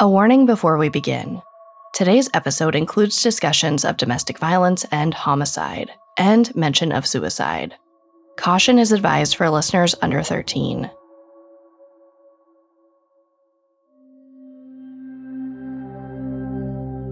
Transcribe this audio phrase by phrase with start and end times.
[0.00, 1.40] A warning before we begin.
[1.92, 7.76] Today's episode includes discussions of domestic violence and homicide, and mention of suicide.
[8.36, 10.90] Caution is advised for listeners under 13.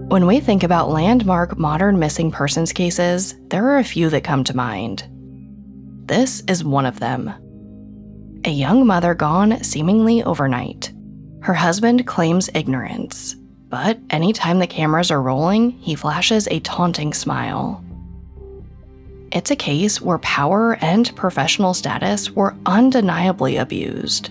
[0.09, 4.43] When we think about landmark modern missing persons cases, there are a few that come
[4.43, 5.07] to mind.
[6.05, 7.33] This is one of them.
[8.43, 10.92] A young mother gone seemingly overnight.
[11.43, 13.35] Her husband claims ignorance,
[13.67, 17.83] but anytime the cameras are rolling, he flashes a taunting smile.
[19.29, 24.29] It's a case where power and professional status were undeniably abused,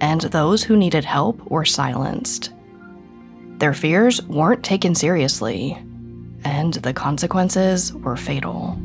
[0.00, 2.50] and those who needed help were silenced.
[3.58, 5.78] Their fears weren't taken seriously,
[6.44, 8.76] and the consequences were fatal.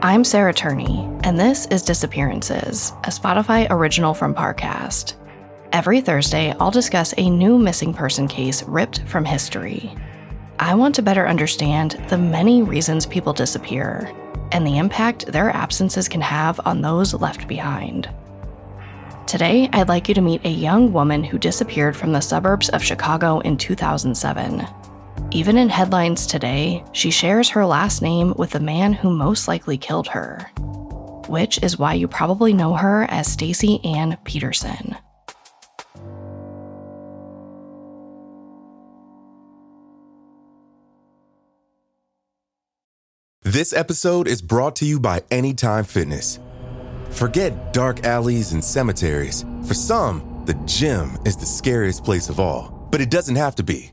[0.00, 5.14] I'm Sarah Turney, and this is Disappearances, a Spotify original from Parcast.
[5.72, 9.92] Every Thursday, I'll discuss a new missing person case ripped from history.
[10.60, 14.14] I want to better understand the many reasons people disappear
[14.52, 18.08] and the impact their absences can have on those left behind.
[19.26, 22.84] Today, I'd like you to meet a young woman who disappeared from the suburbs of
[22.84, 24.64] Chicago in 2007.
[25.30, 29.76] Even in headlines today, she shares her last name with the man who most likely
[29.76, 30.38] killed her,
[31.28, 34.96] which is why you probably know her as Stacy Ann Peterson.
[43.42, 46.38] This episode is brought to you by Anytime Fitness.
[47.10, 49.44] Forget dark alleys and cemeteries.
[49.66, 53.62] For some, the gym is the scariest place of all, but it doesn't have to
[53.62, 53.92] be.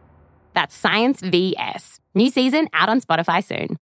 [0.53, 1.99] That's Science VS.
[2.13, 3.77] New season out on Spotify soon.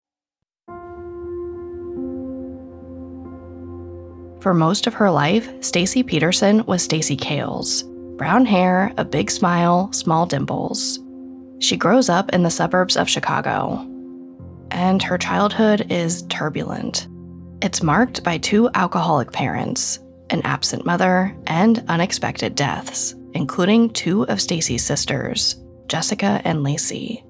[4.42, 7.84] For most of her life, Stacy Peterson was Stacy Cales.
[8.16, 11.00] Brown hair, a big smile, small dimples.
[11.60, 13.86] She grows up in the suburbs of Chicago.
[14.72, 17.08] And her childhood is turbulent.
[17.62, 20.00] It's marked by two alcoholic parents,
[20.30, 25.58] an absent mother, and unexpected deaths, including two of Stacy's sisters,
[25.90, 27.24] Jessica and Lacey.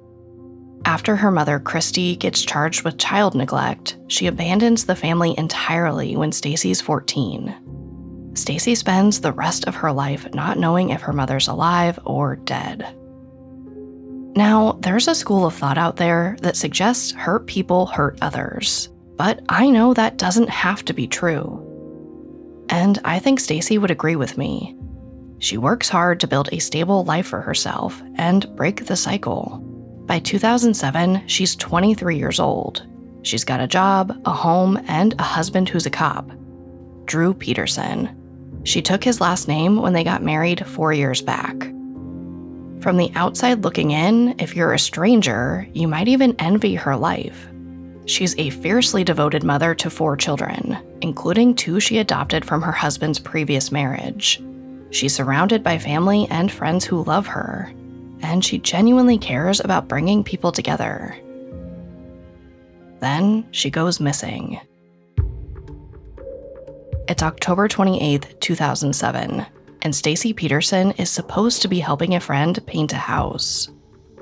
[0.86, 6.32] After her mother, Christy, gets charged with child neglect, she abandons the family entirely when
[6.32, 8.32] Stacy's 14.
[8.36, 12.96] Stacy spends the rest of her life not knowing if her mother's alive or dead.
[14.36, 19.42] Now, there's a school of thought out there that suggests hurt people hurt others, but
[19.50, 21.66] I know that doesn't have to be true.
[22.70, 24.79] And I think Stacy would agree with me.
[25.40, 29.60] She works hard to build a stable life for herself and break the cycle.
[30.06, 32.86] By 2007, she's 23 years old.
[33.22, 36.30] She's got a job, a home, and a husband who's a cop.
[37.06, 38.16] Drew Peterson.
[38.64, 41.56] She took his last name when they got married four years back.
[42.82, 47.48] From the outside looking in, if you're a stranger, you might even envy her life.
[48.06, 53.20] She's a fiercely devoted mother to four children, including two she adopted from her husband's
[53.20, 54.42] previous marriage.
[54.92, 57.72] She's surrounded by family and friends who love her,
[58.22, 61.16] and she genuinely cares about bringing people together.
[63.00, 64.60] Then she goes missing.
[67.08, 69.46] It's October 28, 2007,
[69.82, 73.70] and Stacy Peterson is supposed to be helping a friend paint a house.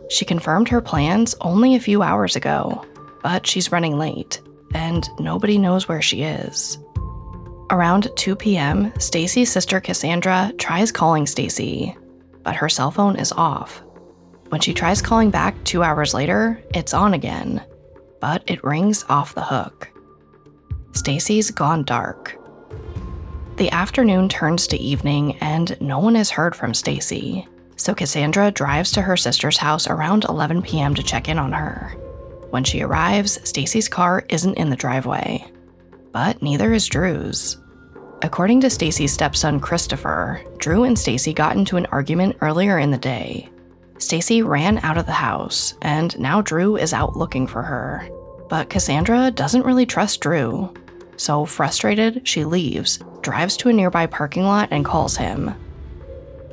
[0.09, 2.85] She confirmed her plans only a few hours ago,
[3.23, 4.41] but she's running late,
[4.73, 6.77] and nobody knows where she is.
[7.69, 11.97] Around 2 p.m., Stacy's sister Cassandra tries calling Stacy,
[12.43, 13.83] but her cell phone is off.
[14.47, 17.61] When she tries calling back 2 hours later, it's on again,
[18.21, 19.89] but it rings off the hook.
[20.93, 22.37] Stacy's gone dark.
[23.57, 27.45] The afternoon turns to evening and no one has heard from Stacy.
[27.75, 30.95] So Cassandra drives to her sister's house around 11 p.m.
[30.95, 31.89] to check in on her.
[32.49, 35.45] When she arrives, Stacy's car isn't in the driveway
[36.11, 37.57] but neither is Drew's.
[38.21, 42.97] According to Stacy's stepson Christopher, Drew and Stacy got into an argument earlier in the
[42.97, 43.49] day.
[43.99, 48.07] Stacy ran out of the house, and now Drew is out looking for her.
[48.49, 50.73] But Cassandra doesn't really trust Drew.
[51.17, 55.53] So, frustrated, she leaves, drives to a nearby parking lot, and calls him.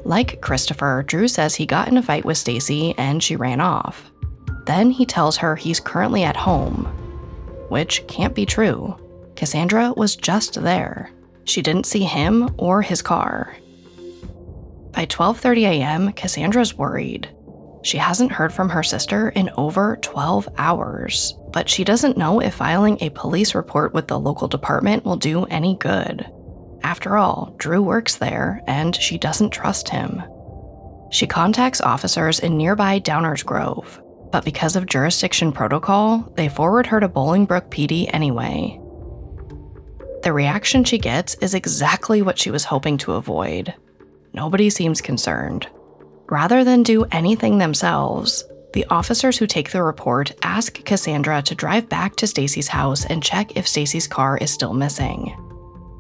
[0.05, 4.11] Like Christopher, Drew says he got in a fight with Stacy and she ran off.
[4.67, 6.85] Then he tells her he's currently at home,
[7.69, 8.97] which can't be true.
[9.37, 11.11] Cassandra was just there.
[11.45, 13.57] She didn't see him or his car.
[14.93, 17.29] By 12:30 a.m., Cassandra's worried.
[17.83, 22.55] She hasn't heard from her sister in over 12 hours, but she doesn't know if
[22.55, 26.27] filing a police report with the local department will do any good.
[26.83, 30.23] After all, Drew works there and she doesn't trust him.
[31.11, 34.01] She contacts officers in nearby Downers Grove,
[34.33, 38.81] but because of jurisdiction protocol, they forward her to Bolingbrook PD anyway.
[40.25, 43.75] The reaction she gets is exactly what she was hoping to avoid.
[44.33, 45.69] Nobody seems concerned.
[46.31, 48.43] Rather than do anything themselves,
[48.73, 53.23] the officers who take the report ask Cassandra to drive back to Stacy's house and
[53.23, 55.37] check if Stacy's car is still missing.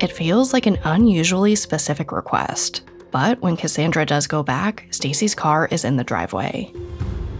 [0.01, 2.81] It feels like an unusually specific request,
[3.11, 6.73] but when Cassandra does go back, Stacy's car is in the driveway.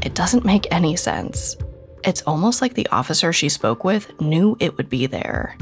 [0.03, 1.57] It doesn't make any sense.
[2.05, 5.57] It's almost like the officer she spoke with knew it would be there.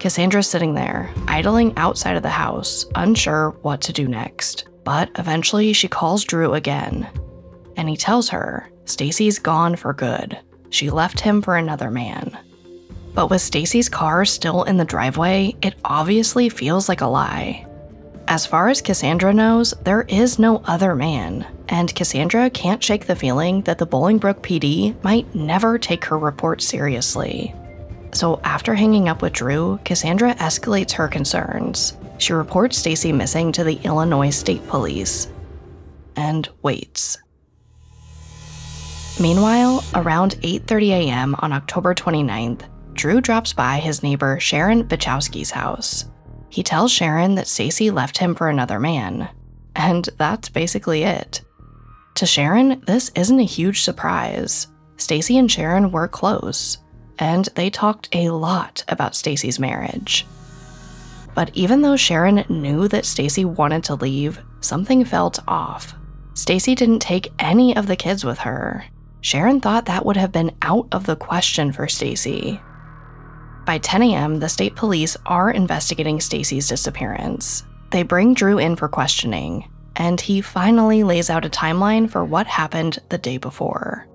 [0.00, 4.66] Cassandra's sitting there, idling outside of the house, unsure what to do next.
[4.82, 7.06] But eventually she calls Drew again.
[7.76, 10.38] And he tells her Stacy's gone for good.
[10.70, 12.36] She left him for another man.
[13.12, 17.66] But with Stacy's car still in the driveway, it obviously feels like a lie.
[18.26, 23.16] As far as Cassandra knows, there is no other man, and Cassandra can't shake the
[23.16, 27.54] feeling that the Bolingbrook PD might never take her report seriously.
[28.12, 31.96] So after hanging up with Drew, Cassandra escalates her concerns.
[32.18, 35.28] She reports Stacy missing to the Illinois State Police
[36.16, 37.18] and waits.
[39.20, 41.36] Meanwhile, around 8:30 a.m.
[41.38, 42.62] on October 29th,
[42.94, 46.06] Drew drops by his neighbor Sharon Bychowski's house.
[46.48, 49.28] He tells Sharon that Stacy left him for another man,
[49.76, 51.42] and that's basically it.
[52.16, 54.66] To Sharon, this isn't a huge surprise.
[54.96, 56.78] Stacy and Sharon were close
[57.20, 60.26] and they talked a lot about Stacy's marriage.
[61.34, 65.94] But even though Sharon knew that Stacy wanted to leave, something felt off.
[66.34, 68.84] Stacy didn't take any of the kids with her.
[69.20, 72.60] Sharon thought that would have been out of the question for Stacy.
[73.66, 77.64] By 10 a.m., the state police are investigating Stacy's disappearance.
[77.90, 82.46] They bring Drew in for questioning, and he finally lays out a timeline for what
[82.46, 84.09] happened the day before.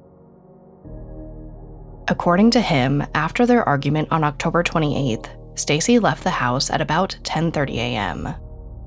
[2.07, 7.17] According to him, after their argument on October 28th, Stacy left the house at about
[7.23, 8.29] 10:30 a.m.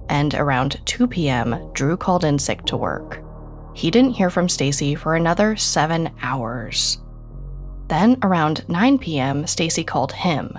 [0.09, 3.23] And around 2 p.m., Drew called in sick to work.
[3.75, 6.99] He didn't hear from Stacy for another 7 hours.
[7.89, 10.57] Then around 9 p.m., Stacy called him.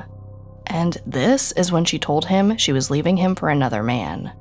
[0.68, 4.34] And this is when she told him she was leaving him for another man.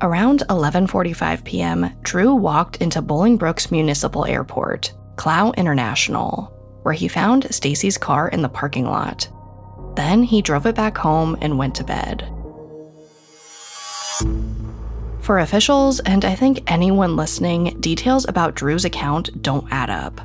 [0.00, 6.55] Around 11:45 p.m., Drew walked into Bolingbrook's Municipal Airport, Clow International,
[6.86, 9.28] where he found Stacy's car in the parking lot.
[9.96, 12.22] Then he drove it back home and went to bed.
[15.20, 20.20] For officials, and I think anyone listening, details about Drew's account don't add up.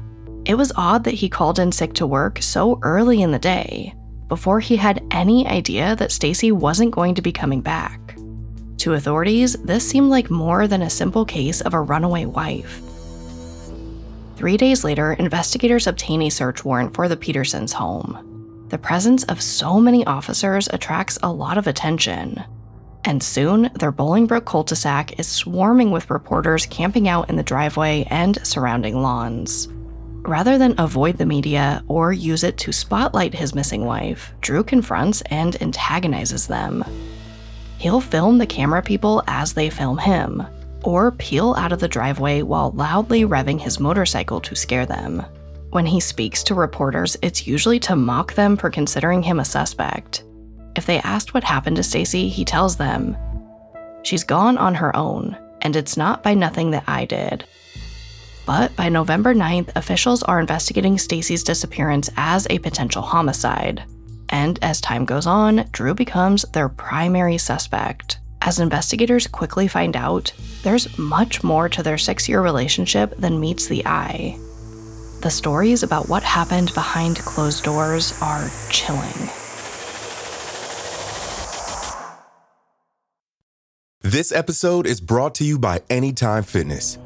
[0.45, 3.95] It was odd that he called in sick to work so early in the day,
[4.27, 8.15] before he had any idea that Stacy wasn't going to be coming back.
[8.77, 12.83] To authorities, this seemed like more than a simple case of a runaway wife.
[14.41, 18.65] Three days later, investigators obtain a search warrant for the Petersons' home.
[18.69, 22.43] The presence of so many officers attracts a lot of attention.
[23.05, 27.43] And soon, their Bolingbrook cul de sac is swarming with reporters camping out in the
[27.43, 29.67] driveway and surrounding lawns.
[30.23, 35.21] Rather than avoid the media or use it to spotlight his missing wife, Drew confronts
[35.29, 36.83] and antagonizes them.
[37.77, 40.43] He'll film the camera people as they film him,
[40.83, 45.25] or peel out of the driveway while loudly revving his motorcycle to scare them.
[45.71, 50.23] When he speaks to reporters, it's usually to mock them for considering him a suspect.
[50.75, 53.17] If they asked what happened to Stacy, he tells them,
[54.03, 57.45] She's gone on her own, and it's not by nothing that I did.
[58.45, 63.83] But by November 9th, officials are investigating Stacy's disappearance as a potential homicide.
[64.29, 68.19] And as time goes on, Drew becomes their primary suspect.
[68.43, 70.33] As investigators quickly find out,
[70.63, 74.35] there's much more to their six year relationship than meets the eye.
[75.21, 79.29] The stories about what happened behind closed doors are chilling.
[84.01, 86.97] This episode is brought to you by Anytime Fitness.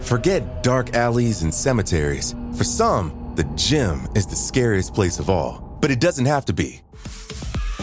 [0.00, 2.34] Forget dark alleys and cemeteries.
[2.56, 6.54] For some, the gym is the scariest place of all, but it doesn't have to
[6.54, 6.81] be.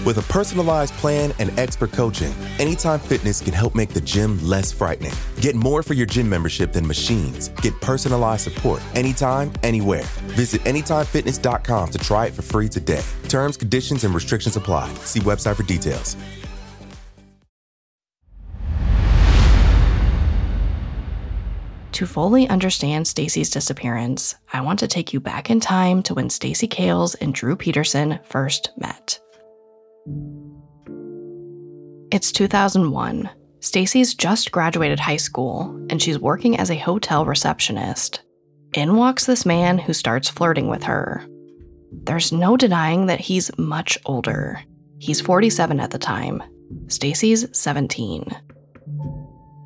[0.06, 4.72] With a personalized plan and expert coaching, Anytime Fitness can help make the gym less
[4.72, 5.14] frightening.
[5.42, 7.50] Get more for your gym membership than machines.
[7.62, 10.04] Get personalized support anytime, anywhere.
[10.36, 13.04] Visit AnytimeFitness.com to try it for free today.
[13.28, 14.94] Terms, conditions, and restrictions apply.
[15.06, 16.16] See website for details.
[21.94, 26.30] To fully understand Stacy's disappearance, I want to take you back in time to when
[26.30, 29.20] Stacy Cales and Drew Peterson first met.
[32.12, 33.30] It's 2001.
[33.60, 38.22] Stacy's just graduated high school and she's working as a hotel receptionist.
[38.74, 41.26] In walks this man who starts flirting with her.
[41.92, 44.62] There's no denying that he's much older.
[45.00, 46.42] He's 47 at the time.
[46.88, 48.26] Stacy's 17.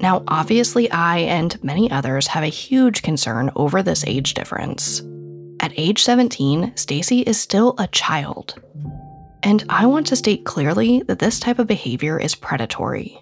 [0.01, 5.01] Now, obviously, I and many others have a huge concern over this age difference.
[5.61, 8.61] At age 17, Stacy is still a child.
[9.43, 13.19] And I want to state clearly that this type of behavior is predatory.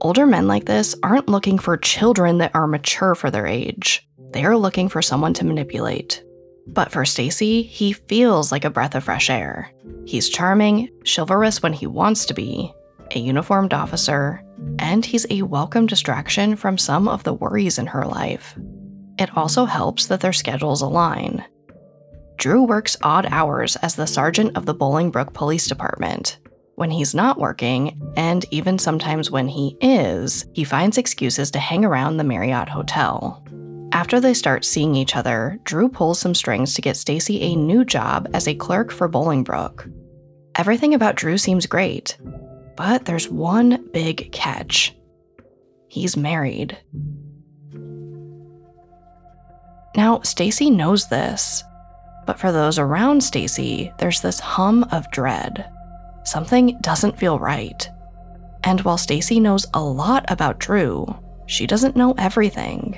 [0.00, 4.08] Older men like this aren't looking for children that are mature for their age.
[4.32, 6.24] They are looking for someone to manipulate.
[6.66, 9.70] But for Stacy, he feels like a breath of fresh air.
[10.06, 12.72] He's charming, chivalrous when he wants to be,
[13.14, 14.42] a uniformed officer,
[14.78, 18.58] and he's a welcome distraction from some of the worries in her life.
[19.18, 21.44] It also helps that their schedules align.
[22.36, 26.38] Drew works odd hours as the sergeant of the Bolingbrook Police Department.
[26.76, 31.84] When he's not working, and even sometimes when he is, he finds excuses to hang
[31.84, 33.44] around the Marriott Hotel.
[33.92, 37.84] After they start seeing each other, Drew pulls some strings to get Stacy a new
[37.84, 39.88] job as a clerk for Bolingbrook.
[40.56, 42.18] Everything about Drew seems great,
[42.76, 44.96] but there's one big catch.
[45.86, 46.76] He's married.
[49.96, 51.62] Now, Stacy knows this,
[52.26, 55.70] but for those around Stacy, there's this hum of dread.
[56.24, 57.88] Something doesn't feel right.
[58.64, 61.14] And while Stacy knows a lot about Drew,
[61.46, 62.96] she doesn't know everything.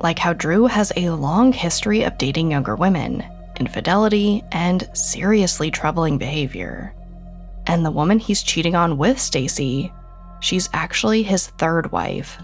[0.00, 3.24] Like how Drew has a long history of dating younger women,
[3.60, 6.94] infidelity, and seriously troubling behavior.
[7.66, 9.92] And the woman he's cheating on with Stacy,
[10.40, 12.38] she's actually his third wife.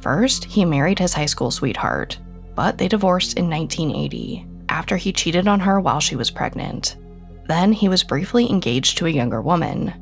[0.00, 2.18] First, he married his high school sweetheart,
[2.54, 6.96] but they divorced in 1980 after he cheated on her while she was pregnant.
[7.46, 9.94] Then he was briefly engaged to a younger woman.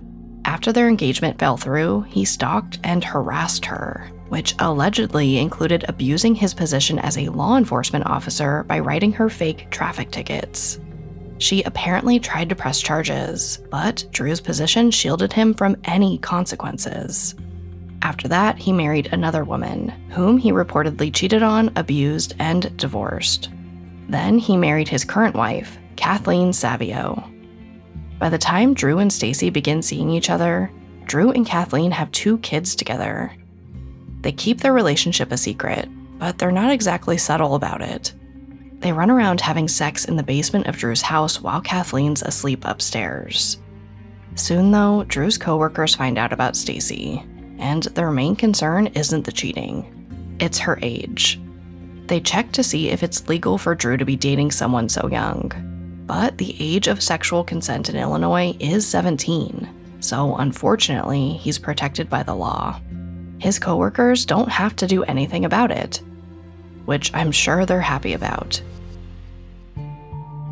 [0.45, 6.55] After their engagement fell through, he stalked and harassed her, which allegedly included abusing his
[6.55, 10.81] position as a law enforcement officer by writing her fake traffic tickets.
[11.39, 17.35] She apparently tried to press charges, but Drew's position shielded him from any consequences.
[18.03, 23.51] After that, he married another woman, whom he reportedly cheated on, abused, and divorced.
[24.09, 27.29] Then he married his current wife, Kathleen Savio.
[28.19, 30.71] By the time Drew and Stacy begin seeing each other,
[31.05, 33.33] Drew and Kathleen have two kids together.
[34.23, 38.13] They keep their relationship a secret, but they're not exactly subtle about it.
[38.79, 43.59] They run around having sex in the basement of Drew's house while Kathleen's asleep upstairs.
[44.35, 47.25] Soon though, Drew's coworkers find out about Stacy,
[47.59, 50.37] and their main concern isn't the cheating.
[50.41, 51.41] It's her age.
[52.07, 55.53] They check to see if it's legal for Drew to be dating someone so young.
[56.07, 62.23] But the age of sexual consent in Illinois is 17, so unfortunately, he's protected by
[62.23, 62.81] the law.
[63.39, 66.01] His coworkers don't have to do anything about it,
[66.85, 68.63] which I'm sure they're happy about.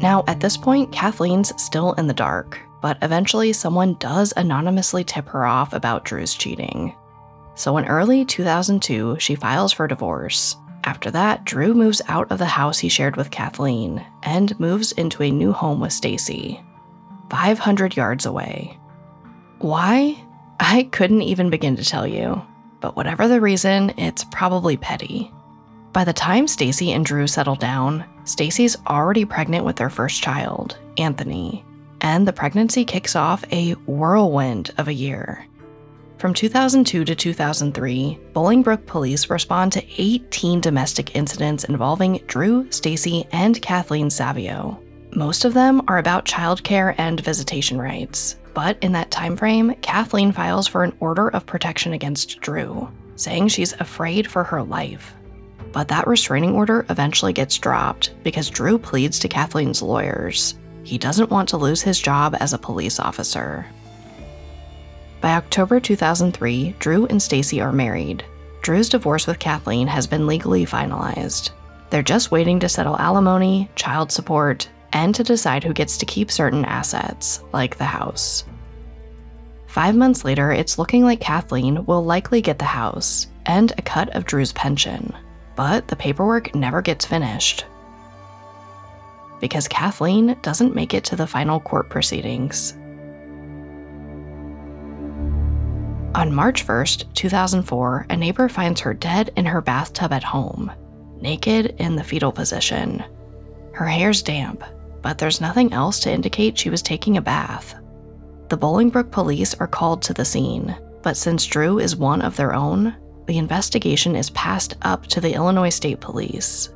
[0.01, 5.29] Now, at this point, Kathleen's still in the dark, but eventually someone does anonymously tip
[5.29, 6.95] her off about Drew's cheating.
[7.55, 12.47] So in early 2002, she files for divorce, after that, Drew moves out of the
[12.47, 16.63] house he shared with Kathleen and moves into a new home with Stacy,
[17.31, 18.79] 500 yards away.
[19.61, 20.23] Why?
[20.61, 22.43] I couldn't even begin to tell you,
[22.81, 25.33] but whatever the reason, it's probably petty.
[25.93, 30.79] By the time Stacy and Drew settle down, Stacy's already pregnant with their first child,
[30.99, 31.65] Anthony,
[32.01, 35.47] and the pregnancy kicks off a whirlwind of a year.
[36.25, 43.61] From 2002 to 2003, Bolingbrook police respond to 18 domestic incidents involving Drew, Stacy, and
[43.61, 44.81] Kathleen Savio.
[45.15, 48.37] Most of them are about childcare and visitation rights.
[48.55, 53.49] But in that time frame, Kathleen files for an order of protection against Drew, saying
[53.49, 55.13] she's afraid for her life.
[55.73, 60.55] But that restraining order eventually gets dropped because Drew pleads to Kathleen's lawyers.
[60.85, 63.67] He doesn't want to lose his job as a police officer.
[65.25, 68.23] By October 2003, Drew and Stacy are married.
[68.61, 71.49] Drew's divorce with Kathleen has been legally finalized.
[71.89, 76.31] They're just waiting to settle alimony, child support, and to decide who gets to keep
[76.31, 78.45] certain assets, like the house.
[79.67, 84.15] Five months later, it's looking like Kathleen will likely get the house and a cut
[84.15, 85.11] of Drew's pension,
[85.57, 87.65] but the paperwork never gets finished.
[89.41, 92.75] Because Kathleen doesn't make it to the final court proceedings.
[96.15, 100.71] On March 1st, 2004, a neighbor finds her dead in her bathtub at home,
[101.21, 103.03] naked in the fetal position.
[103.73, 104.63] Her hair's damp,
[105.03, 107.75] but there's nothing else to indicate she was taking a bath.
[108.49, 112.55] The Bolingbrook police are called to the scene, but since Drew is one of their
[112.55, 112.95] own,
[113.27, 116.71] the investigation is passed up to the Illinois State Police.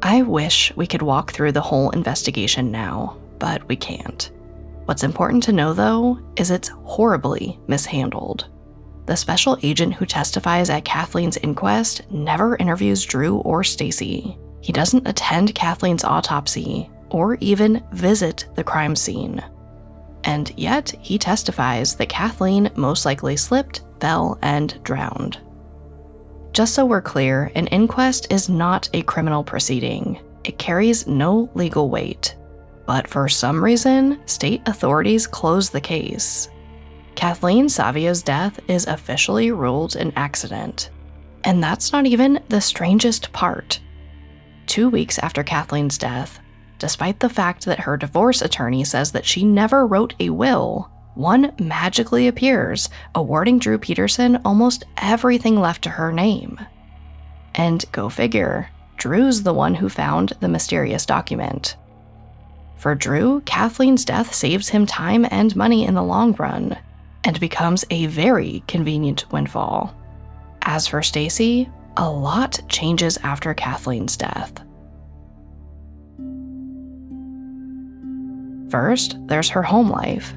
[0.00, 4.30] I wish we could walk through the whole investigation now, but we can't.
[4.86, 8.46] What's important to know, though, is it's horribly mishandled.
[9.06, 14.38] The special agent who testifies at Kathleen's inquest never interviews Drew or Stacy.
[14.60, 19.44] He doesn't attend Kathleen's autopsy or even visit the crime scene.
[20.22, 25.38] And yet, he testifies that Kathleen most likely slipped, fell, and drowned.
[26.52, 30.20] Just so we're clear, an inquest is not a criminal proceeding.
[30.44, 32.36] It carries no legal weight.
[32.86, 36.48] But for some reason, state authorities closed the case.
[37.16, 40.90] Kathleen Savio's death is officially ruled an accident.
[41.44, 43.80] And that's not even the strangest part.
[44.66, 46.40] Two weeks after Kathleen's death,
[46.78, 51.52] despite the fact that her divorce attorney says that she never wrote a will, one
[51.58, 56.60] magically appears, awarding Drew Peterson almost everything left to her name.
[57.54, 61.76] And go figure, Drew's the one who found the mysterious document.
[62.76, 66.78] For Drew, Kathleen's death saves him time and money in the long run
[67.24, 69.96] and becomes a very convenient windfall.
[70.62, 74.52] As for Stacy, a lot changes after Kathleen's death.
[78.70, 80.34] First, there's her home life.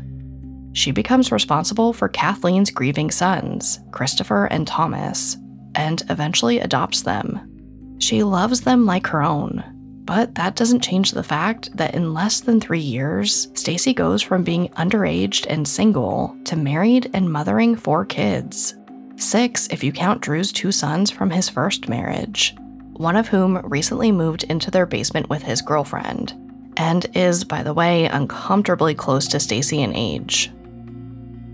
[0.73, 5.35] She becomes responsible for Kathleen's grieving sons, Christopher and Thomas,
[5.75, 7.97] and eventually adopts them.
[7.99, 9.63] She loves them like her own,
[10.09, 14.43] but that doesn't change the fact that in less than three years, Stacy goes from
[14.43, 18.73] being underage and single to married and mothering four kids.
[19.17, 22.55] Six if you count Drew's two sons from his first marriage,
[22.93, 26.33] one of whom recently moved into their basement with his girlfriend,
[26.75, 30.51] and is, by the way, uncomfortably close to Stacy in age.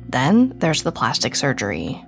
[0.08, 2.02] Then there's the plastic surgery.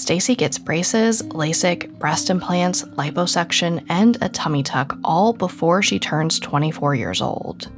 [0.00, 6.40] Stacy gets braces, LASIK, breast implants, liposuction, and a tummy tuck all before she turns
[6.40, 7.70] 24 years old.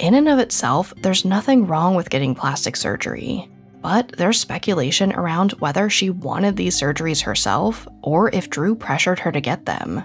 [0.00, 3.48] In and of itself, there's nothing wrong with getting plastic surgery,
[3.80, 9.30] but there's speculation around whether she wanted these surgeries herself or if Drew pressured her
[9.30, 10.02] to get them.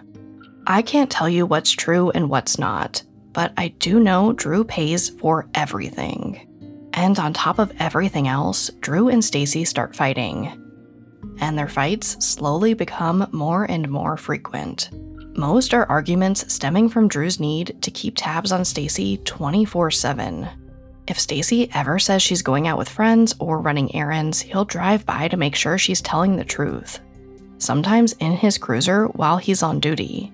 [0.68, 3.02] I can't tell you what's true and what's not,
[3.34, 6.48] but I do know Drew pays for everything.
[6.94, 10.58] And on top of everything else, Drew and Stacy start fighting,
[11.42, 14.90] and their fights slowly become more and more frequent.
[15.36, 20.48] Most are arguments stemming from Drew's need to keep tabs on Stacy 24/7.
[21.08, 25.28] If Stacy ever says she's going out with friends or running errands, he'll drive by
[25.28, 27.00] to make sure she's telling the truth.
[27.58, 30.32] Sometimes in his cruiser while he's on duty.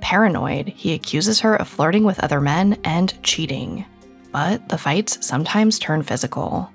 [0.00, 3.84] Paranoid, he accuses her of flirting with other men and cheating.
[4.32, 6.70] But the fights sometimes turn physical.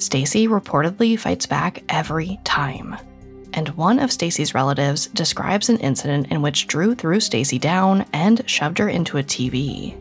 [0.00, 2.96] Stacy reportedly fights back every time.
[3.52, 8.42] And one of Stacy's relatives describes an incident in which Drew threw Stacy down and
[8.48, 9.94] shoved her into a TV.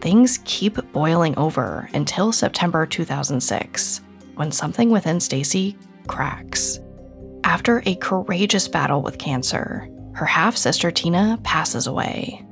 [0.00, 4.00] Things keep boiling over until September 2006,
[4.34, 5.76] when something within Stacy
[6.08, 6.80] cracks.
[7.44, 12.44] After a courageous battle with cancer, her half sister Tina passes away.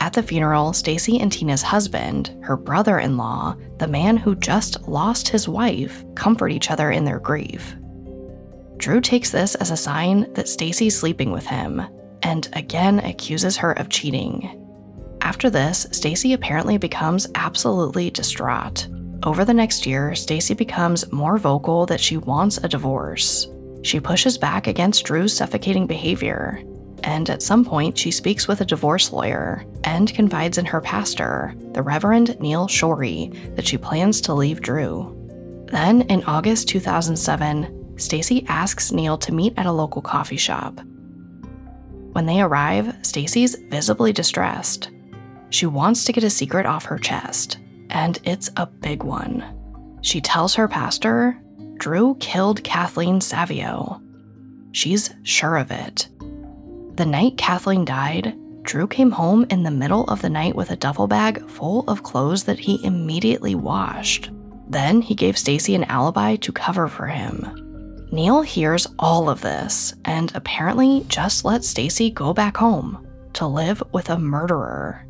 [0.00, 5.46] At the funeral, Stacy and Tina's husband, her brother-in-law, the man who just lost his
[5.46, 7.76] wife, comfort each other in their grief.
[8.78, 11.82] Drew takes this as a sign that Stacy's sleeping with him
[12.22, 14.56] and again accuses her of cheating.
[15.20, 18.88] After this, Stacy apparently becomes absolutely distraught.
[19.22, 23.48] Over the next year, Stacy becomes more vocal that she wants a divorce.
[23.82, 26.64] She pushes back against Drew's suffocating behavior
[27.04, 31.54] and at some point she speaks with a divorce lawyer and confides in her pastor,
[31.72, 35.16] the Reverend Neil Schori, that she plans to leave Drew.
[35.70, 40.80] Then, in August 2007, Stacy asks Neil to meet at a local coffee shop.
[42.12, 44.90] When they arrive, Stacy's visibly distressed.
[45.50, 47.58] She wants to get a secret off her chest,
[47.90, 49.44] and it's a big one.
[50.02, 51.40] She tells her pastor
[51.76, 54.02] Drew killed Kathleen Savio.
[54.72, 56.08] She's sure of it.
[57.00, 60.76] The night Kathleen died, Drew came home in the middle of the night with a
[60.76, 64.30] duffel bag full of clothes that he immediately washed.
[64.68, 68.06] Then he gave Stacy an alibi to cover for him.
[68.12, 73.82] Neil hears all of this and apparently just lets Stacy go back home to live
[73.92, 75.06] with a murderer.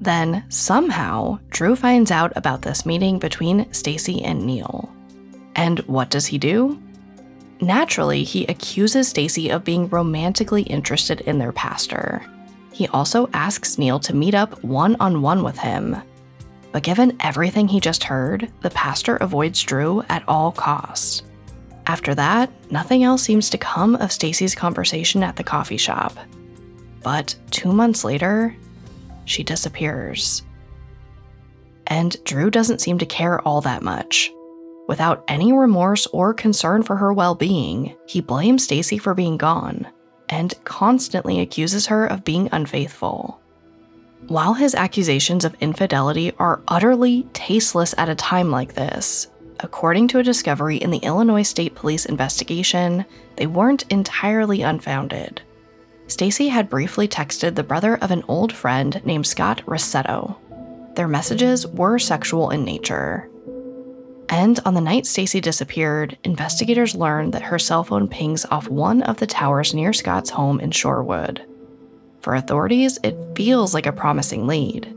[0.00, 4.90] Then, somehow, Drew finds out about this meeting between Stacy and Neil.
[5.54, 6.80] And what does he do?
[7.60, 12.24] Naturally, he accuses Stacy of being romantically interested in their pastor.
[12.72, 15.96] He also asks Neil to meet up one on one with him.
[16.72, 21.22] But given everything he just heard, the pastor avoids Drew at all costs.
[21.86, 26.16] After that, nothing else seems to come of Stacy's conversation at the coffee shop.
[27.02, 28.56] But two months later,
[29.24, 30.42] she disappears.
[31.88, 34.32] And Drew doesn't seem to care all that much.
[34.90, 39.86] Without any remorse or concern for her well being, he blames Stacy for being gone
[40.28, 43.40] and constantly accuses her of being unfaithful.
[44.26, 49.28] While his accusations of infidelity are utterly tasteless at a time like this,
[49.60, 53.04] according to a discovery in the Illinois State Police investigation,
[53.36, 55.40] they weren't entirely unfounded.
[56.08, 60.36] Stacy had briefly texted the brother of an old friend named Scott Rossetto.
[60.96, 63.29] Their messages were sexual in nature,
[64.30, 69.02] and on the night Stacy disappeared, investigators learned that her cell phone pings off one
[69.02, 71.44] of the towers near Scott's home in Shorewood.
[72.20, 74.94] For authorities, it feels like a promising lead.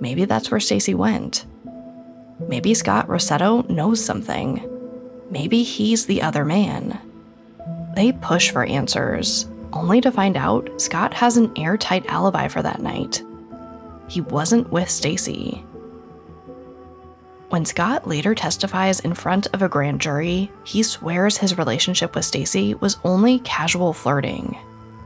[0.00, 1.46] Maybe that's where Stacy went.
[2.48, 4.68] Maybe Scott Rossetto knows something.
[5.30, 6.98] Maybe he's the other man.
[7.94, 12.82] They push for answers, only to find out Scott has an airtight alibi for that
[12.82, 13.22] night.
[14.08, 15.64] He wasn't with Stacy.
[17.52, 22.24] When Scott later testifies in front of a grand jury, he swears his relationship with
[22.24, 24.56] Stacy was only casual flirting.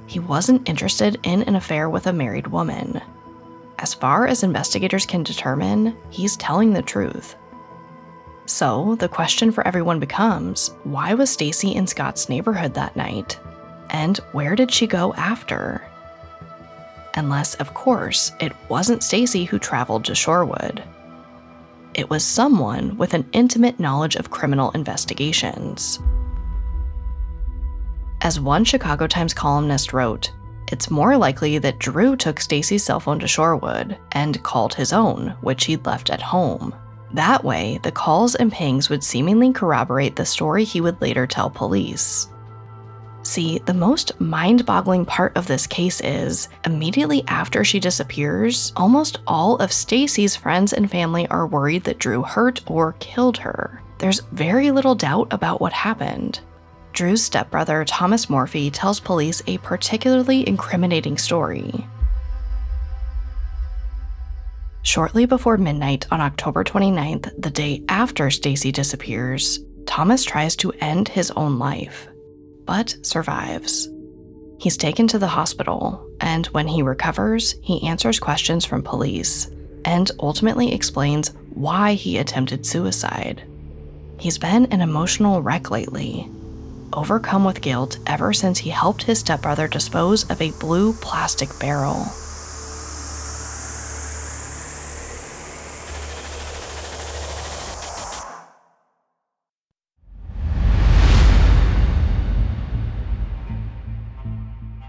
[0.07, 3.01] He wasn't interested in an affair with a married woman.
[3.81, 7.35] As far as investigators can determine, he's telling the truth.
[8.45, 13.41] So, the question for everyone becomes, why was Stacy in Scott's neighborhood that night?
[13.91, 15.85] And where did she go after?
[17.15, 20.85] Unless, of course, it wasn't Stacy who traveled to Shorewood
[21.97, 25.99] it was someone with an intimate knowledge of criminal investigations.
[28.21, 30.31] As one Chicago Times columnist wrote,
[30.71, 35.35] it's more likely that Drew took Stacy's cell phone to Shorewood and called his own,
[35.41, 36.75] which he'd left at home.
[37.15, 41.49] That way, the calls and pings would seemingly corroborate the story he would later tell
[41.49, 42.29] police.
[43.27, 49.19] See, the most mind boggling part of this case is immediately after she disappears, almost
[49.27, 53.83] all of Stacy's friends and family are worried that Drew hurt or killed her.
[53.99, 56.39] There's very little doubt about what happened.
[56.93, 61.85] Drew's stepbrother, Thomas Morphey, tells police a particularly incriminating story.
[64.83, 71.09] Shortly before midnight on October 29th, the day after Stacy disappears, Thomas tries to end
[71.09, 72.07] his own life
[72.67, 73.89] but survives.
[74.59, 79.51] He's taken to the hospital, and when he recovers, he answers questions from police
[79.85, 83.45] and ultimately explains why he attempted suicide.
[84.19, 86.29] He's been an emotional wreck lately,
[86.93, 92.07] overcome with guilt ever since he helped his stepbrother dispose of a blue plastic barrel.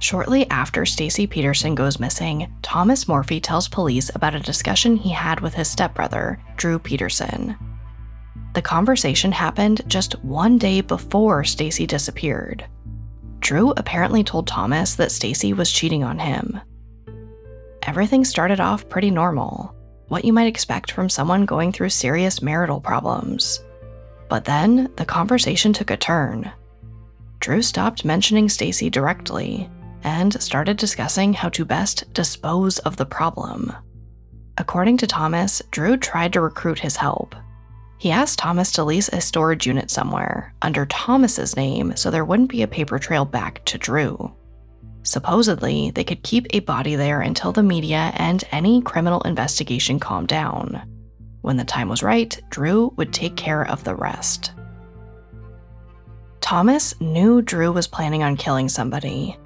[0.07, 5.41] Shortly after Stacy Peterson goes missing, Thomas Morphey tells police about a discussion he had
[5.41, 7.57] with his stepbrother, Drew Peterson.
[8.53, 12.65] The conversation happened just one day before Stacy disappeared.
[13.41, 16.57] Drew apparently told Thomas that Stacy was cheating on him.
[17.81, 19.75] Everything started off pretty normal,
[20.07, 23.61] what you might expect from someone going through serious marital problems.
[24.29, 26.49] But then the conversation took a turn.
[27.41, 29.69] Drew stopped mentioning Stacy directly
[30.07, 33.73] and started discussing how to best dispose of the problem.
[34.57, 37.35] According to Thomas, Drew tried to recruit his help.
[37.97, 42.49] He asked Thomas to lease a storage unit somewhere under Thomas's name so there wouldn't
[42.49, 44.33] be a paper trail back to Drew.
[45.03, 50.29] Supposedly, they could keep a body there until the media and any criminal investigation calmed
[50.29, 50.81] down.
[51.41, 54.53] When the time was right, Drew would take care of the rest.
[56.39, 59.37] Thomas knew Drew was planning on killing somebody,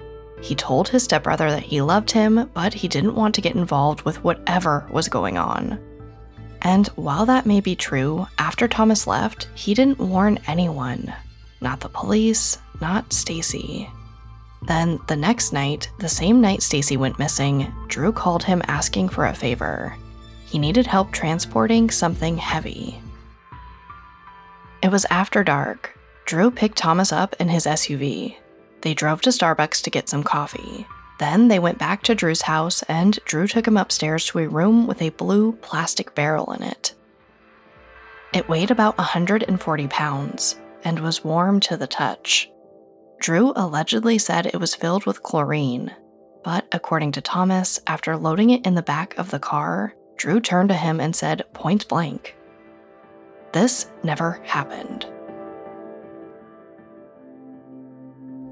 [0.42, 4.02] he told his stepbrother that he loved him, but he didn't want to get involved
[4.02, 5.78] with whatever was going on.
[6.62, 11.14] And while that may be true, after Thomas left, he didn't warn anyone.
[11.60, 13.88] Not the police, not Stacy.
[14.62, 19.26] Then the next night, the same night Stacy went missing, Drew called him asking for
[19.26, 19.96] a favor.
[20.46, 23.00] He needed help transporting something heavy.
[24.82, 25.96] It was after dark.
[26.26, 28.36] Drew picked Thomas up in his SUV.
[28.82, 30.86] They drove to Starbucks to get some coffee.
[31.18, 34.86] Then they went back to Drew's house and Drew took him upstairs to a room
[34.86, 36.94] with a blue plastic barrel in it.
[38.32, 42.50] It weighed about 140 pounds and was warm to the touch.
[43.20, 45.94] Drew allegedly said it was filled with chlorine,
[46.42, 50.70] but according to Thomas, after loading it in the back of the car, Drew turned
[50.70, 52.36] to him and said point blank,
[53.52, 55.06] This never happened.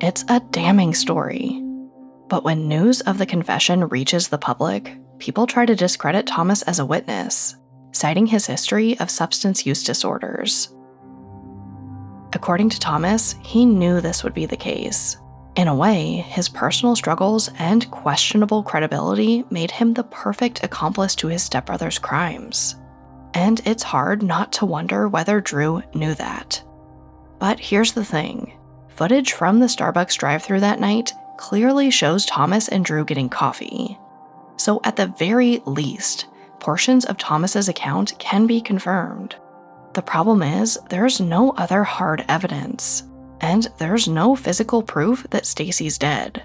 [0.03, 1.63] It's a damning story.
[2.29, 6.79] But when news of the confession reaches the public, people try to discredit Thomas as
[6.79, 7.57] a witness,
[7.93, 10.75] citing his history of substance use disorders.
[12.33, 15.19] According to Thomas, he knew this would be the case.
[15.57, 21.27] In a way, his personal struggles and questionable credibility made him the perfect accomplice to
[21.27, 22.77] his stepbrother's crimes.
[23.35, 26.63] And it's hard not to wonder whether Drew knew that.
[27.39, 28.55] But here's the thing
[29.01, 33.99] footage from the Starbucks drive through that night clearly shows Thomas and Drew getting coffee.
[34.59, 36.27] So, at the very least,
[36.59, 39.37] portions of Thomas's account can be confirmed.
[39.95, 43.05] The problem is, there's no other hard evidence,
[43.41, 46.43] and there's no physical proof that Stacy's dead.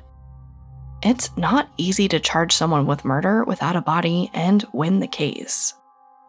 [1.03, 5.73] It's not easy to charge someone with murder without a body and win the case.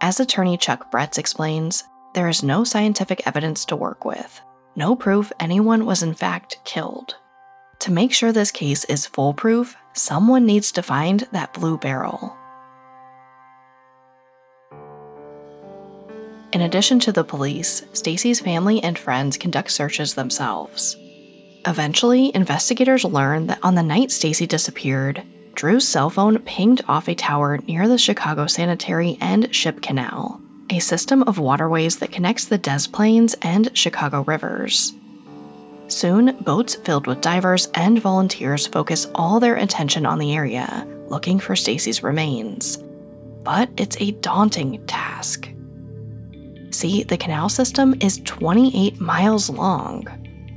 [0.01, 1.85] As attorney Chuck Bretz explains,
[2.15, 4.41] there is no scientific evidence to work with,
[4.77, 7.17] no proof anyone was in fact killed.
[7.81, 12.37] To make sure this case is foolproof, someone needs to find that blue barrel.
[16.53, 20.97] In addition to the police, Stacy's family and friends conduct searches themselves.
[21.67, 25.23] Eventually, investigators learn that on the night Stacy disappeared,
[25.55, 30.79] Drew's cell phone pinged off a tower near the Chicago Sanitary and Ship Canal, a
[30.79, 34.93] system of waterways that connects the Des Plaines and Chicago rivers.
[35.89, 41.39] Soon, boats filled with divers and volunteers focus all their attention on the area, looking
[41.39, 42.79] for Stacy's remains.
[43.45, 45.49] But it's a daunting task.
[46.71, 50.07] See, the canal system is 28 miles long.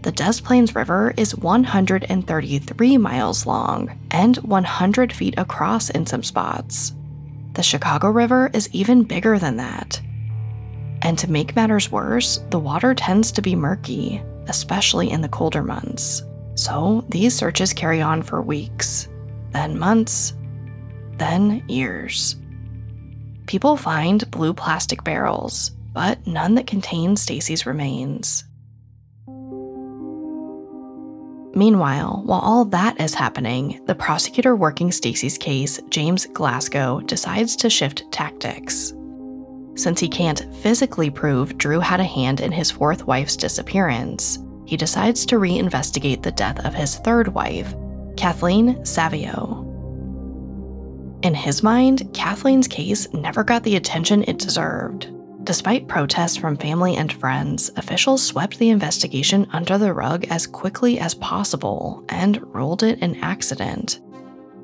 [0.02, 6.94] The Des Plaines River is 133 miles long and 100 feet across in some spots.
[7.60, 10.00] The Chicago River is even bigger than that.
[11.02, 15.62] And to make matters worse, the water tends to be murky, especially in the colder
[15.62, 16.24] months.
[16.56, 19.10] So these searches carry on for weeks,
[19.52, 20.36] then months,
[21.18, 22.38] then years.
[23.46, 28.46] People find blue plastic barrels, but none that contain Stacy's remains.
[31.56, 37.70] Meanwhile, while all that is happening, the prosecutor working Stacy's case, James Glasgow, decides to
[37.70, 38.94] shift tactics.
[39.76, 44.78] Since he can't physically prove Drew had a hand in his fourth wife's disappearance, he
[44.78, 47.74] decides to reinvestigate the death of his third wife,
[48.16, 49.66] Kathleen Savio.
[51.24, 55.10] In his mind, Kathleen's case never got the attention it deserved.
[55.50, 61.00] Despite protests from family and friends, officials swept the investigation under the rug as quickly
[61.00, 64.00] as possible and ruled it an accident.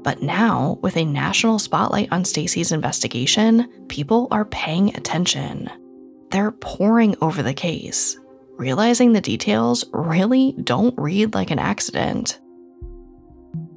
[0.03, 5.71] But now, with a national spotlight on Stacy's investigation, people are paying attention.
[6.29, 8.19] They're poring over the case,
[8.51, 12.39] realizing the details really don't read like an accident.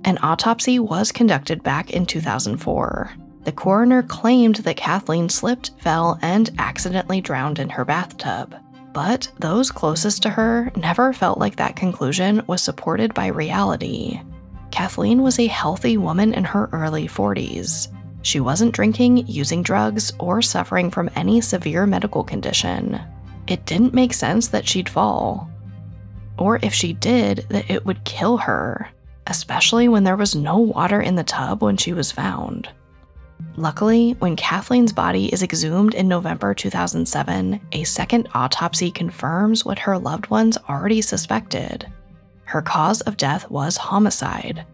[0.04, 3.16] An autopsy was conducted back in 2004,
[3.48, 8.54] the coroner claimed that Kathleen slipped, fell, and accidentally drowned in her bathtub.
[8.92, 14.20] But those closest to her never felt like that conclusion was supported by reality.
[14.70, 17.88] Kathleen was a healthy woman in her early 40s.
[18.20, 23.00] She wasn't drinking, using drugs, or suffering from any severe medical condition.
[23.46, 25.50] It didn't make sense that she'd fall.
[26.36, 28.90] Or if she did, that it would kill her,
[29.26, 32.68] especially when there was no water in the tub when she was found.
[33.56, 39.98] Luckily, when Kathleen's body is exhumed in November 2007, a second autopsy confirms what her
[39.98, 41.90] loved ones already suspected.
[42.44, 44.64] Her cause of death was homicide.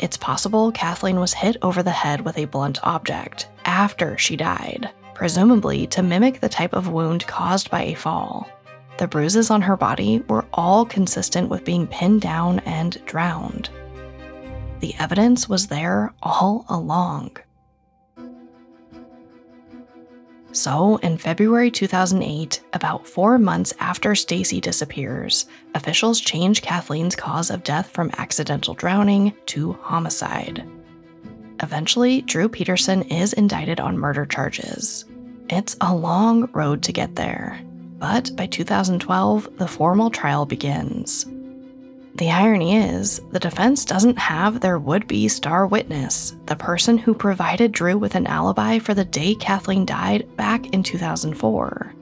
[0.00, 4.90] It's possible Kathleen was hit over the head with a blunt object after she died,
[5.14, 8.48] presumably to mimic the type of wound caused by a fall.
[8.98, 13.70] The bruises on her body were all consistent with being pinned down and drowned.
[14.80, 17.36] The evidence was there all along.
[20.52, 27.62] So, in February 2008, about four months after Stacy disappears, officials change Kathleen's cause of
[27.62, 30.68] death from accidental drowning to homicide.
[31.62, 35.04] Eventually, Drew Peterson is indicted on murder charges.
[35.50, 37.60] It's a long road to get there,
[37.98, 41.26] but by 2012, the formal trial begins.
[42.20, 47.14] The irony is, the defense doesn't have their would be star witness, the person who
[47.14, 51.94] provided Drew with an alibi for the day Kathleen died back in 2004.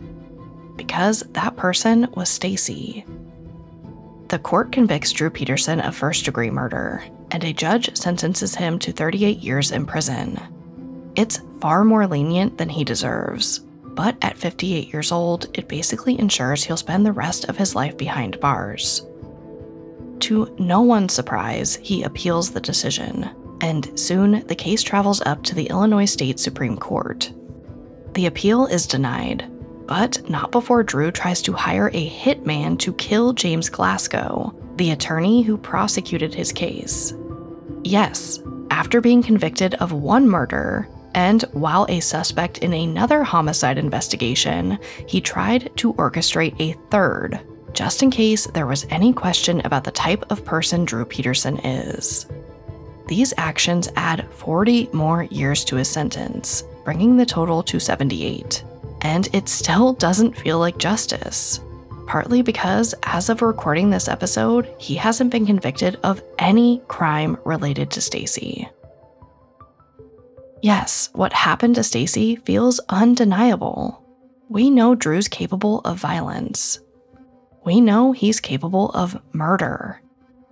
[0.74, 3.06] Because that person was Stacy.
[4.26, 8.90] The court convicts Drew Peterson of first degree murder, and a judge sentences him to
[8.90, 10.36] 38 years in prison.
[11.14, 16.64] It's far more lenient than he deserves, but at 58 years old, it basically ensures
[16.64, 19.07] he'll spend the rest of his life behind bars.
[20.20, 25.54] To no one's surprise, he appeals the decision, and soon the case travels up to
[25.54, 27.32] the Illinois State Supreme Court.
[28.14, 29.50] The appeal is denied,
[29.86, 35.42] but not before Drew tries to hire a hitman to kill James Glasgow, the attorney
[35.42, 37.14] who prosecuted his case.
[37.84, 44.78] Yes, after being convicted of one murder, and while a suspect in another homicide investigation,
[45.06, 47.40] he tried to orchestrate a third
[47.72, 52.26] just in case there was any question about the type of person Drew Peterson is.
[53.06, 58.62] These actions add 40 more years to his sentence, bringing the total to 78.
[59.00, 61.60] And it still doesn't feel like justice.
[62.06, 67.90] Partly because, as of recording this episode, he hasn't been convicted of any crime related
[67.92, 68.68] to Stacy.
[70.62, 74.04] Yes, what happened to Stacy feels undeniable.
[74.48, 76.80] We know Drew's capable of violence,
[77.68, 80.00] we know he's capable of murder.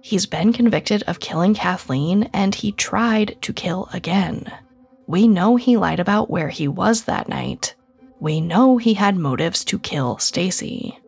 [0.03, 4.53] He's been convicted of killing Kathleen and he tried to kill again.
[5.07, 7.75] We know he lied about where he was that night.
[8.21, 10.99] We know he had motives to kill Stacy.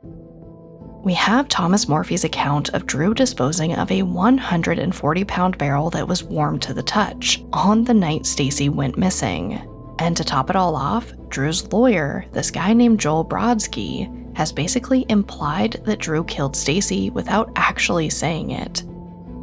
[1.04, 6.24] We have Thomas Morphey's account of Drew disposing of a 140 pound barrel that was
[6.24, 9.60] warm to the touch on the night Stacy went missing.
[9.98, 15.04] And to top it all off, Drew's lawyer, this guy named Joel Brodsky, has basically
[15.08, 18.84] implied that Drew killed Stacy without actually saying it.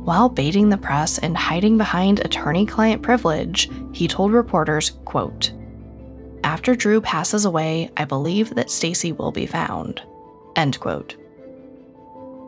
[0.05, 5.51] While baiting the press and hiding behind attorney-client privilege, he told reporters, quote,
[6.45, 10.01] "After Drew passes away, I believe that Stacy will be found."
[10.55, 11.17] End quote.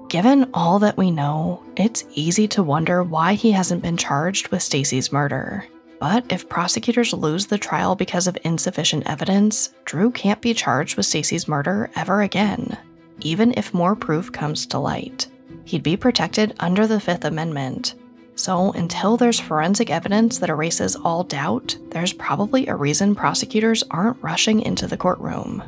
[0.08, 4.62] Given all that we know, it's easy to wonder why he hasn't been charged with
[4.64, 5.66] Stacy's murder.
[6.00, 11.06] But if prosecutors lose the trial because of insufficient evidence, Drew can't be charged with
[11.06, 12.78] Stacy's murder ever again,
[13.22, 15.28] even if more proof comes to light.
[15.66, 17.96] He'd be protected under the Fifth Amendment.
[18.36, 24.22] So, until there's forensic evidence that erases all doubt, there's probably a reason prosecutors aren't
[24.22, 25.64] rushing into the courtroom.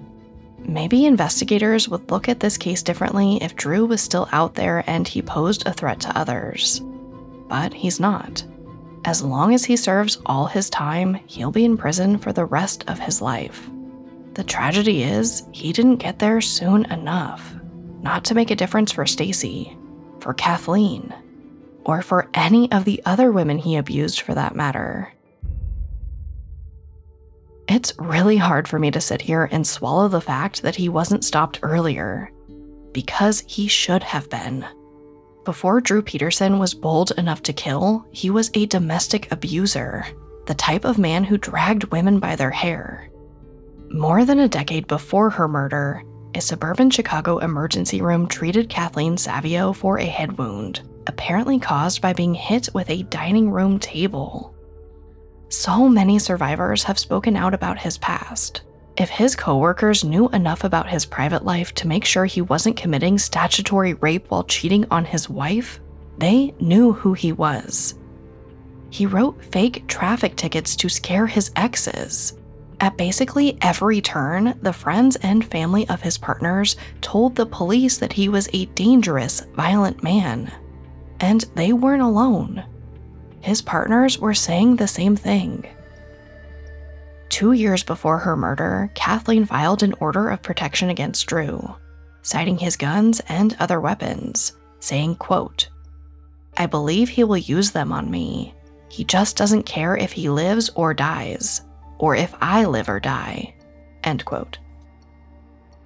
[0.59, 5.07] Maybe investigators would look at this case differently if Drew was still out there and
[5.07, 6.81] he posed a threat to others.
[7.47, 8.43] But he's not.
[9.05, 12.83] As long as he serves all his time, he'll be in prison for the rest
[12.87, 13.69] of his life.
[14.33, 17.55] The tragedy is, he didn't get there soon enough.
[18.01, 19.75] Not to make a difference for Stacy,
[20.19, 21.13] for Kathleen,
[21.85, 25.13] or for any of the other women he abused for that matter.
[27.67, 31.23] It's really hard for me to sit here and swallow the fact that he wasn't
[31.23, 32.31] stopped earlier,
[32.93, 34.65] because he should have been.
[35.49, 40.05] Before Drew Peterson was bold enough to kill, he was a domestic abuser,
[40.45, 43.09] the type of man who dragged women by their hair.
[43.89, 46.03] More than a decade before her murder,
[46.35, 52.13] a suburban Chicago emergency room treated Kathleen Savio for a head wound, apparently caused by
[52.13, 54.53] being hit with a dining room table.
[55.47, 58.61] So many survivors have spoken out about his past,
[58.99, 63.17] if his coworkers knew enough about his private life to make sure he wasn't committing
[63.17, 65.79] statutory rape while cheating on his wife,
[66.17, 67.95] they knew who he was.
[68.89, 72.37] He wrote fake traffic tickets to scare his exes.
[72.81, 78.13] At basically every turn, the friends and family of his partners told the police that
[78.13, 80.51] he was a dangerous, violent man.
[81.21, 82.65] And they weren't alone.
[83.39, 85.65] His partners were saying the same thing.
[87.29, 91.75] Two years before her murder, Kathleen filed an order of protection against Drew,
[92.23, 95.69] citing his guns and other weapons, saying, quote,
[96.57, 98.55] I believe he will use them on me.
[98.89, 101.61] He just doesn't care if he lives or dies,
[101.99, 103.53] or if I live or die.
[104.03, 104.57] End quote.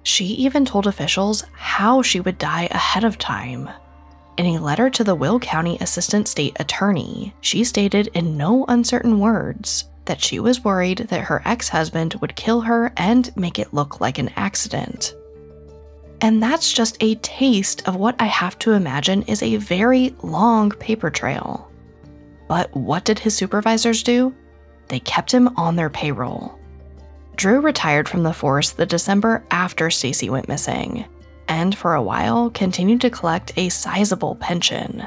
[0.02, 3.68] She even told officials how she would die ahead of time.
[4.36, 9.18] In a letter to the Will County Assistant State Attorney, she stated in no uncertain
[9.18, 13.74] words that she was worried that her ex husband would kill her and make it
[13.74, 15.14] look like an accident.
[16.20, 20.70] And that's just a taste of what I have to imagine is a very long
[20.70, 21.70] paper trail.
[22.48, 24.34] But what did his supervisors do?
[24.88, 26.58] They kept him on their payroll.
[27.36, 31.04] Drew retired from the force the December after Stacy went missing,
[31.48, 35.06] and for a while continued to collect a sizable pension.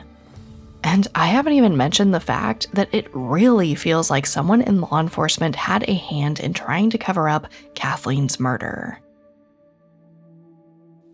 [0.83, 4.99] And I haven't even mentioned the fact that it really feels like someone in law
[4.99, 8.99] enforcement had a hand in trying to cover up Kathleen's murder.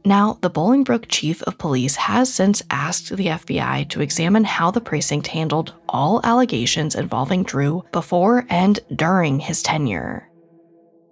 [0.06, 4.82] Now, the Bolingbrook chief of police has since asked the FBI to examine how the
[4.82, 10.30] precinct handled all allegations involving Drew before and during his tenure.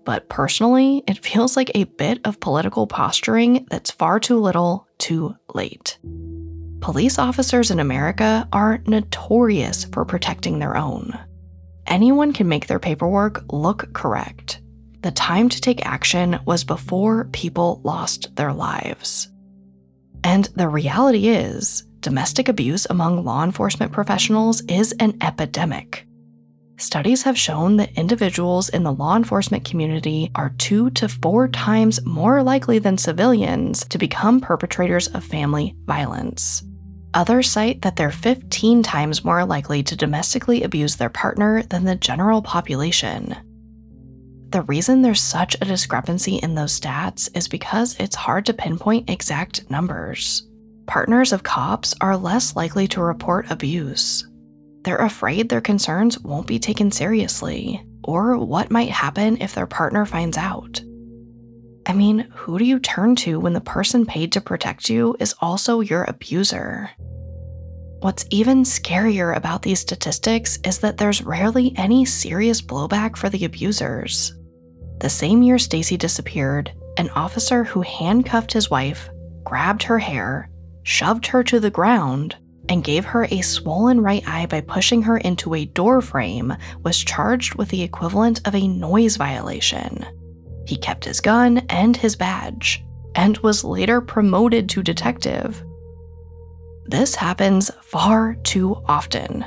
[0.03, 5.35] But personally, it feels like a bit of political posturing that's far too little, too
[5.53, 5.97] late.
[6.81, 11.17] Police officers in America are notorious for protecting their own.
[11.87, 14.61] Anyone can make their paperwork look correct
[15.01, 19.29] the time to take action was before people lost their lives.
[20.23, 26.05] And the reality is, domestic abuse among law enforcement professionals is an epidemic.
[26.77, 32.03] Studies have shown that individuals in the law enforcement community are two to four times
[32.05, 36.63] more likely than civilians to become perpetrators of family violence.
[37.13, 41.95] Others cite that they're 15 times more likely to domestically abuse their partner than the
[41.95, 43.35] general population.
[44.51, 49.09] The reason there's such a discrepancy in those stats is because it's hard to pinpoint
[49.09, 50.47] exact numbers.
[50.87, 54.27] Partners of cops are less likely to report abuse.
[54.83, 60.05] They're afraid their concerns won't be taken seriously, or what might happen if their partner
[60.05, 60.81] finds out.
[61.85, 65.35] I mean, who do you turn to when the person paid to protect you is
[65.41, 66.89] also your abuser?
[68.01, 73.45] What's even scarier about these statistics is that there's rarely any serious blowback for the
[73.45, 74.33] abusers.
[74.99, 79.09] The same year Stacy disappeared, an officer who handcuffed his wife,
[79.43, 80.49] grabbed her hair,
[80.83, 82.35] shoved her to the ground,
[82.69, 86.97] and gave her a swollen right eye by pushing her into a door frame was
[86.97, 90.05] charged with the equivalent of a noise violation.
[90.71, 92.81] He kept his gun and his badge,
[93.13, 95.61] and was later promoted to detective.
[96.85, 99.43] This happens far too often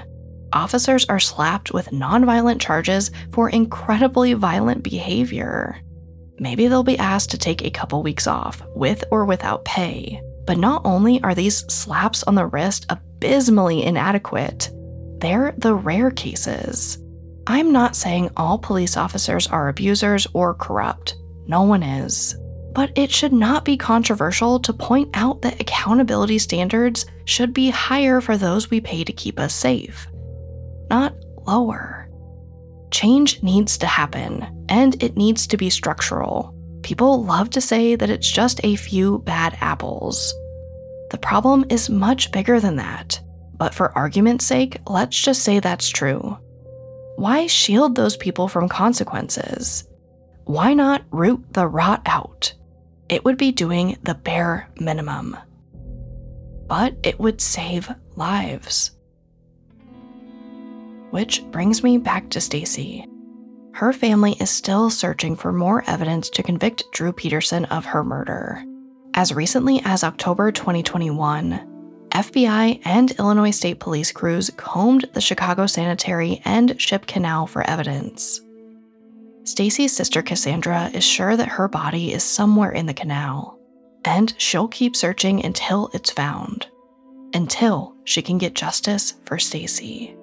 [0.53, 5.81] officers are slapped with nonviolent charges for incredibly violent behavior.
[6.39, 10.21] Maybe they'll be asked to take a couple weeks off, with or without pay.
[10.47, 14.71] But not only are these slaps on the wrist abysmally inadequate,
[15.21, 16.99] they're the rare cases.
[17.47, 21.17] I'm not saying all police officers are abusers or corrupt.
[21.47, 22.37] No one is.
[22.73, 28.21] But it should not be controversial to point out that accountability standards should be higher
[28.21, 30.09] for those we pay to keep us safe
[30.91, 31.15] not
[31.47, 32.09] lower.
[32.91, 36.55] Change needs to happen, and it needs to be structural.
[36.83, 40.33] People love to say that it's just a few bad apples.
[41.11, 43.21] The problem is much bigger than that,
[43.57, 46.39] but for argument's sake, let's just say that's true.
[47.17, 49.89] Why shield those people from consequences?
[50.45, 52.53] Why not root the rot out?
[53.09, 55.37] It would be doing the bare minimum.
[56.67, 58.91] But it would save lives.
[61.11, 63.07] Which brings me back to Stacy.
[63.73, 68.65] Her family is still searching for more evidence to convict Drew Peterson of her murder.
[69.15, 71.74] As recently as October 2021,
[72.15, 78.41] FBI and Illinois State Police crews combed the Chicago Sanitary and Ship Canal for evidence.
[79.43, 83.59] Stacy's sister Cassandra is sure that her body is somewhere in the canal,
[84.05, 86.69] and she'll keep searching until it's found,
[87.35, 90.17] until she can get justice for Stacy.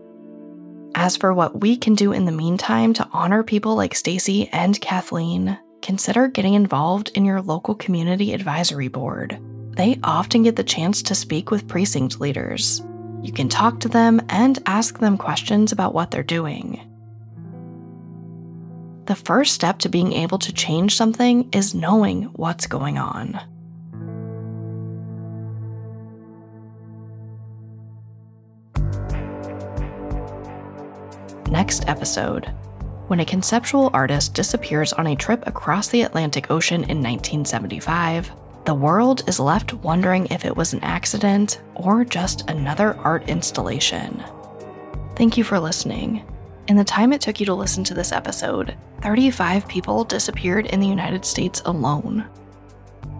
[0.95, 4.79] As for what we can do in the meantime to honor people like Stacy and
[4.79, 9.39] Kathleen, consider getting involved in your local community advisory board.
[9.71, 12.81] They often get the chance to speak with precinct leaders.
[13.21, 16.87] You can talk to them and ask them questions about what they're doing.
[19.05, 23.39] The first step to being able to change something is knowing what's going on.
[31.51, 32.45] next episode.
[33.07, 38.31] When a conceptual artist disappears on a trip across the Atlantic Ocean in 1975,
[38.65, 44.23] the world is left wondering if it was an accident or just another art installation.
[45.15, 46.23] Thank you for listening.
[46.67, 50.79] In the time it took you to listen to this episode, 35 people disappeared in
[50.79, 52.27] the United States alone.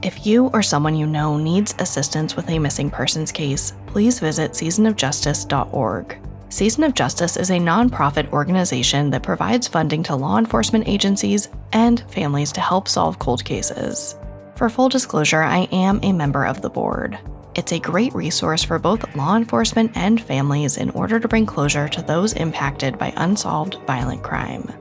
[0.04, 4.52] If you or someone you know needs assistance with a missing persons case, please visit
[4.52, 6.18] seasonofjustice.org.
[6.50, 12.02] Season of Justice is a nonprofit organization that provides funding to law enforcement agencies and
[12.12, 14.16] families to help solve cold cases.
[14.62, 17.18] For full disclosure, I am a member of the board.
[17.55, 21.88] It's a great resource for both law enforcement and families in order to bring closure
[21.88, 24.72] to those impacted by unsolved violent crime.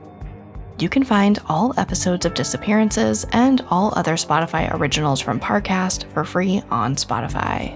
[0.77, 6.25] You can find all episodes of Disappearances and all other Spotify originals from Parcast for
[6.25, 7.75] free on Spotify.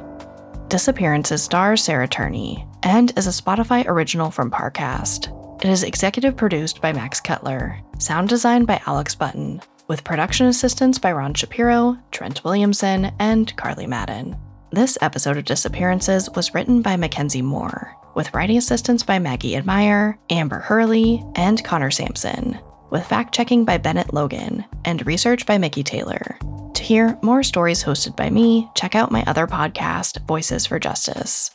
[0.70, 5.34] Disappearances stars Sarah Turney and is a Spotify original from Parcast.
[5.64, 10.98] It is executive produced by Max Cutler, sound designed by Alex Button, with production assistance
[10.98, 14.36] by Ron Shapiro, Trent Williamson, and Carly Madden.
[14.72, 20.18] This episode of Disappearances was written by Mackenzie Moore, with writing assistance by Maggie Admire,
[20.30, 22.60] Amber Hurley, and Connor Sampson,
[22.90, 26.38] with fact checking by Bennett Logan, and research by Mickey Taylor.
[26.74, 31.55] To hear more stories hosted by me, check out my other podcast, Voices for Justice.